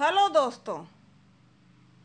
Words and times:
Hello 0.00 0.28
दोस्तों, 0.28 0.84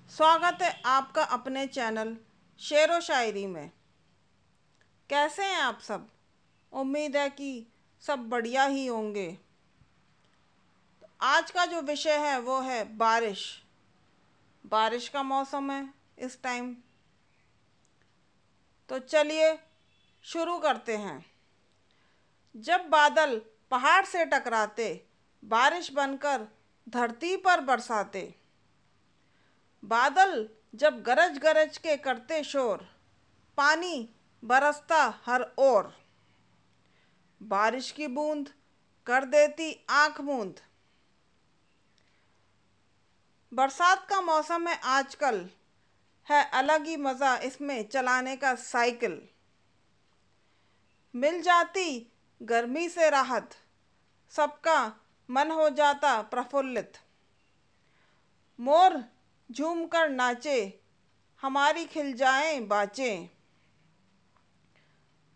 स्वागत 0.09 0.61
है 0.61 0.81
आपका 0.85 1.23
अपने 1.23 1.67
चैनल 1.67 2.17
शेर 2.59 2.91
व 2.91 2.99
शायरी 2.99 3.45
में। 3.47 3.71
कैसे 5.09 5.43
हैं 5.43 5.57
आप 5.57 5.79
सब? 5.79 6.07
उम्मीद 6.73 7.17
है 7.17 7.29
कि 7.29 7.67
सब 8.01 8.19
बढ़िया 8.19 8.63
ही 8.63 8.85
होंगे। 8.87 9.31
तो 11.01 11.07
आज 11.21 11.51
का 11.51 11.65
जो 11.65 11.81
विषय 11.81 12.17
है 12.17 12.39
वो 12.39 12.61
है 12.61 12.97
बारिश। 12.97 13.63
बारिश 14.65 15.09
का 15.09 15.23
मौसम 15.23 15.71
है 15.71 15.93
इस 16.19 16.41
टाइम। 16.43 16.75
तो 18.89 18.99
चलिए 18.99 19.59
शुरू 20.23 20.57
करते 20.59 20.97
हैं। 20.97 21.25
जब 22.55 22.89
बादल 22.89 23.41
पहाड़ 23.71 24.05
से 24.05 24.25
टकराते, 24.25 25.05
बारिश 25.43 25.91
बनकर 25.91 26.47
धरती 26.87 27.35
पर 27.37 27.61
बरसाते। 27.61 28.23
बादल 29.83 30.47
जब 30.75 31.01
गरज 31.03 31.37
गरज 31.37 31.77
के 31.77 31.95
करते 31.97 32.43
शोर, 32.43 32.87
पानी 33.57 34.09
बरसता 34.43 35.03
हर 35.25 35.45
ओर। 35.57 35.93
बारिश 37.41 37.91
की 37.91 38.07
बूंद 38.07 38.49
कर 39.07 39.25
देती 39.25 39.73
आँख 39.89 40.21
मूंद। 40.21 40.59
बरसात 43.51 44.05
का 44.09 44.21
मौसम 44.21 44.67
है 44.67 44.79
आजकल, 44.89 45.49
है 46.27 46.43
अलग 46.53 46.85
ही 46.85 46.97
मज़ा 46.97 47.35
इसमें 47.37 47.87
चलाने 47.87 48.35
का 48.35 48.53
साइकिल। 48.55 49.21
मिल 51.13 51.41
जाती 51.41 52.07
गर्मी 52.41 52.87
से 52.89 53.09
राहत, 53.09 53.55
सबका 54.33 54.77
मन 55.31 55.51
हो 55.51 55.69
जाता 55.69 56.21
प्रफुल्लित। 56.21 56.97
मोर 58.59 59.03
झूम 59.49 59.85
कर 59.85 60.09
नाचे, 60.09 60.57
हमारी 61.43 61.85
खिल 61.85 62.13
जाए 62.13 62.59
बाचें 62.59 63.27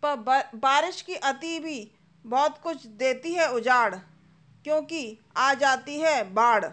पर 0.04 0.50
बारिश 0.56 1.02
की 1.02 1.16
अति 1.16 1.60
भी 1.60 1.92
बहुत 2.26 2.58
कुछ 2.58 2.86
देती 2.86 3.34
है 3.34 3.52
उजाड़, 3.52 3.96
क्योंकि 4.66 5.18
आ 5.38 5.54
जाती 5.54 6.00
है 6.00 6.24
बाढ़। 6.34 6.66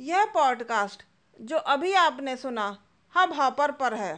यह 0.00 0.24
पॉडकास्ट 0.24 1.02
जो 1.40 1.56
अभी 1.56 1.92
आपने 1.96 2.36
सुना, 2.36 2.66
हब 3.14 3.32
हॉपर 3.32 3.72
पर 3.72 3.94
है। 3.94 4.14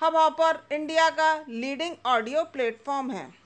हब 0.00 0.16
हॉपर 0.16 0.66
इंडिया 0.72 1.08
का 1.10 1.34
लीडिंग 1.48 1.96
ऑडियो 2.06 2.44
प्लेटफॉर्म 2.44 3.10
है। 3.10 3.41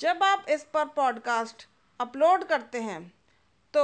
जब 0.00 0.22
आप 0.22 0.46
इस 0.48 0.62
पर 0.64 0.84
पॉडकास्ट 0.84 1.66
अपलोड 2.00 2.44
करते 2.44 2.80
हैं 2.80 3.00
तो 3.74 3.82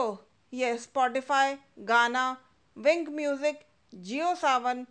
यह 0.53 0.77
Spotify 0.77 1.57
Gaana 1.79 2.37
Wynk 2.77 3.09
music 3.09 3.61
Jio 3.95 4.35
Saavn 4.35 4.87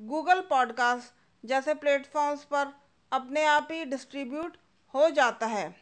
Google 0.00 0.40
podcast 0.40 1.12
जैसे 1.46 1.74
प्लेटफॉर्म्स 1.74 2.44
पर 2.44 2.72
अपने 3.12 3.44
आप 3.44 3.68
ही 3.70 3.84
डिस्ट्रीब्यूट 3.84 4.56
हो 4.94 5.10
जाता 5.10 5.46
है। 5.46 5.76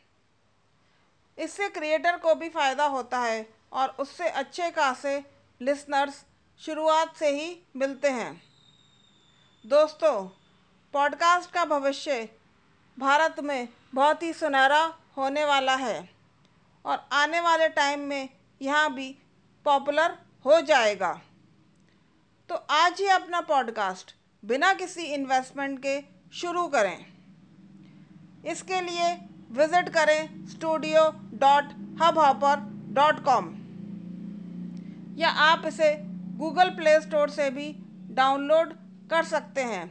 इससे 1.39 1.69
क्रिएटर 1.69 2.17
को 2.17 2.35
भी 2.35 2.49
फ़ायदा 2.49 2.87
होता 2.87 3.19
है 3.19 3.47
और 3.73 3.89
उससे 3.89 4.29
अच्छे 4.29 4.71
खासे 4.71 5.25
लिसनर्स 5.61 6.25
शुरुआत 6.61 7.17
से 7.17 7.29
ही 7.29 7.63
मिलते 7.77 8.09
हैं। 8.09 8.43
दोस्तों 9.65 10.29
पॉडकास्ट 10.95 11.51
का 11.51 11.65
भविष्य 11.65 12.29
भारत 12.99 13.37
में 13.41 13.69
बहुत 13.95 14.23
ही 14.23 14.33
सुनहरा 14.33 14.83
होने 15.17 15.45
वाला 15.45 15.75
है। 15.77 16.09
और 16.85 17.07
आने 17.13 17.41
वाले 17.41 17.69
टाइम 17.69 18.01
में 18.01 18.29
यहाँ 18.61 18.93
भी 18.95 19.11
पॉपुलर 19.67 20.17
हो 20.45 20.61
जाएगा। 20.61 21.13
तो 22.51 22.55
आज 22.55 23.01
ही 23.01 23.07
अपना 23.09 23.41
पॉडकास्ट 23.41 24.15
बिना 24.43 24.73
किसी 24.75 25.03
इन्वेस्टमेंट 25.05 25.79
के 25.79 26.01
शुरू 26.33 26.67
करें। 26.67 27.05
इसके 28.47 28.81
लिए 28.81 29.13
विज़िट 29.53 29.89
करें 29.89 30.47
studio 30.49 31.09
dot 31.35 31.73
Hubhopper 32.19 32.67
dot 32.95 33.25
com 33.25 33.55
या 35.19 35.29
आप 35.45 35.67
इसे 35.67 35.95
गूगल 36.39 36.71
प्ले 36.71 37.01
स्टोर 37.01 37.31
से 37.31 37.49
भी 37.51 37.73
डाउनलोड 38.11 38.73
कर 39.11 39.25
सकते 39.27 39.63
हैं। 39.65 39.87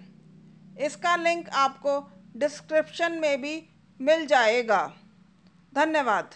इसका 0.77 1.15
लिंक 1.15 1.49
आपको 1.55 1.99
डिस्क्रिप्शन 2.37 3.11
में 3.11 3.41
भी 3.41 3.69
मिल 4.01 4.25
जाएगा। 4.27 4.93
धन्यवाद। 5.75 6.35